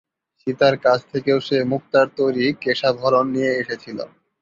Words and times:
সীতার 0.39 0.75
কাছ 0.85 0.99
থেকেও 1.11 1.37
সে 1.47 1.57
মুক্তার 1.71 2.07
তৈরি 2.17 2.45
কেশাভরণ 2.63 3.25
নিয়ে 3.35 3.51
এসেছিল। 3.61 3.97